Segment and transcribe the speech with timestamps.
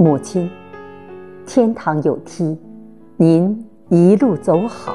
[0.00, 0.48] 母亲，
[1.44, 2.56] 天堂有梯，
[3.16, 4.94] 您一路走好。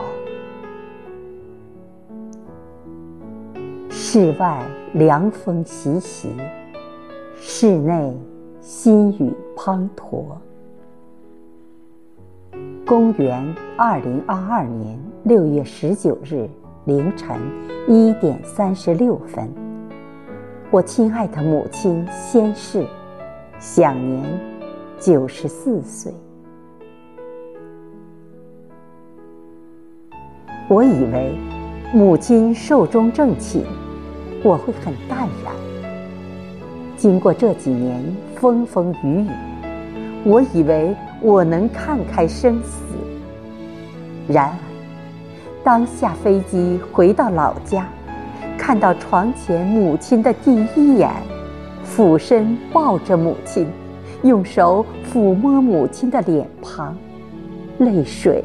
[3.90, 6.30] 室外凉风习习，
[7.36, 8.18] 室内
[8.62, 10.24] 心雨滂沱。
[12.86, 16.48] 公元二零二二年六月十九日
[16.86, 17.38] 凌晨
[17.90, 19.52] 一点三十六分，
[20.72, 22.86] 我亲爱的母亲仙逝，
[23.60, 24.53] 享年。
[25.06, 26.14] 九十四岁，
[30.70, 31.36] 我以为
[31.94, 33.64] 母亲寿终正寝，
[34.46, 35.54] 我会很淡然。
[36.96, 38.02] 经过这几年
[38.36, 39.28] 风风雨雨，
[40.24, 42.80] 我以为我能看开生死。
[44.26, 44.56] 然而，
[45.66, 47.90] 当下飞机回到老家，
[48.58, 51.12] 看到床前母亲的第一眼，
[51.84, 53.68] 俯身抱着母亲。
[54.24, 56.96] 用手抚摸母亲的脸庞，
[57.78, 58.44] 泪水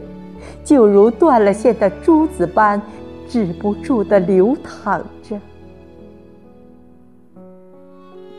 [0.64, 2.80] 就如断了线的珠子般
[3.28, 5.38] 止不住的流淌着。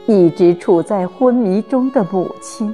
[0.06, 2.74] 一直处在昏迷中的母亲，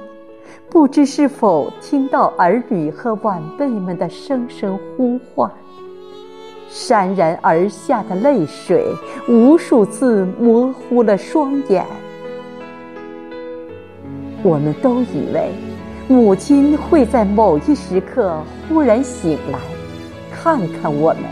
[0.70, 5.52] 不知是否听到儿女和晚辈们的声声呼唤，
[6.72, 8.86] 潸然而下的泪水
[9.28, 11.86] 无数次模糊了双眼。
[14.46, 15.50] 我们都以为
[16.08, 19.58] 母亲会在某一时刻忽然醒来，
[20.32, 21.24] 看看我们，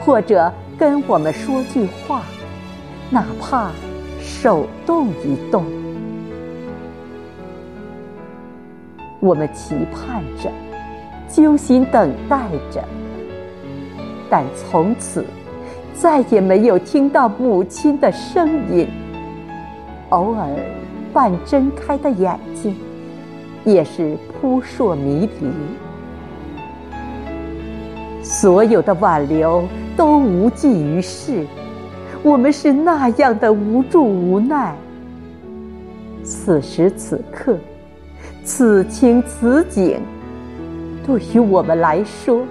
[0.00, 2.22] 或者跟我们说句话，
[3.08, 3.70] 哪怕
[4.20, 5.64] 手动一动。
[9.20, 10.50] 我们期盼着，
[11.28, 12.82] 揪心等待着，
[14.28, 15.24] 但从此
[15.94, 18.88] 再也没有听到母亲的声音。
[20.08, 20.48] 偶尔。
[21.12, 22.76] 半睁开的眼睛，
[23.64, 25.48] 也是扑朔迷离。
[28.22, 29.64] 所有的挽留
[29.96, 31.46] 都无济于事，
[32.22, 34.74] 我们是那样的无助无奈。
[36.22, 37.56] 此时此刻，
[38.44, 40.00] 此情此景，
[41.06, 42.42] 对于我们来说，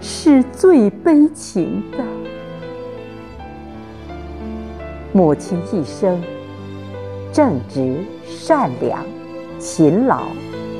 [0.00, 1.98] 是最悲情的。
[5.12, 6.20] 母亲一生。
[7.32, 9.02] 正直、善良、
[9.58, 10.24] 勤劳、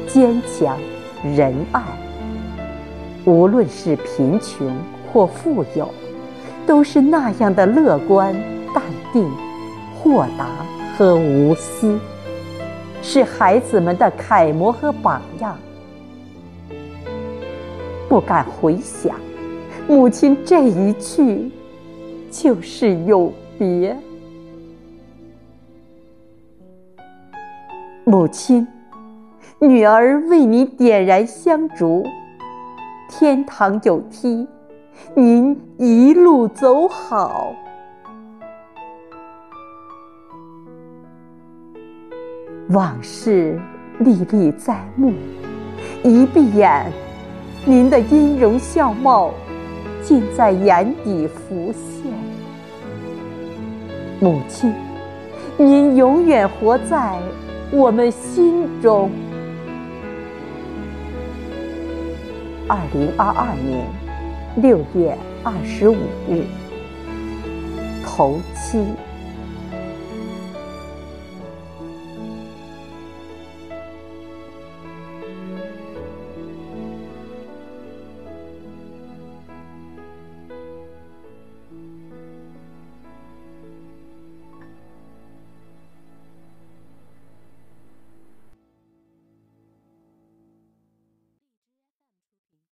[0.07, 0.77] 坚强、
[1.35, 1.83] 仁爱，
[3.25, 4.71] 无论是贫穷
[5.11, 5.89] 或富有，
[6.67, 8.35] 都是那样的乐观、
[8.75, 8.83] 淡
[9.15, 9.27] 定、
[9.99, 10.47] 豁达
[10.97, 11.99] 和无私，
[13.01, 15.57] 是孩子们的楷模和榜样。
[18.11, 19.17] 不敢回想，
[19.89, 21.51] 母亲这一去，
[22.31, 23.97] 就是永别。
[28.05, 28.67] 母亲，
[29.61, 32.05] 女儿为您点燃香烛。
[33.09, 34.49] 天堂有梯，
[35.15, 37.55] 您一路走好。
[42.71, 43.61] 往事
[44.01, 45.13] 历历在目，
[46.03, 46.91] 一闭眼，
[47.65, 49.31] 您的音容笑貌
[50.03, 52.13] 尽在眼底浮现。
[54.19, 54.75] 母亲，
[55.57, 57.17] 您永远活在。
[57.75, 59.11] 我们心中，
[62.69, 63.87] 二零二二年
[64.57, 65.97] 六月二十五
[66.29, 66.45] 日，
[68.05, 68.85] 头七。